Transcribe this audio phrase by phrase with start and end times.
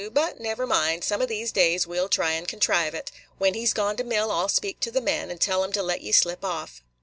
[0.13, 3.11] But never mind; some of these days, we 'll try and contrive it.
[3.37, 5.71] When he 's gone to mill, I 'll speak to the men, and tell 'em
[5.73, 6.81] to let ye slip off.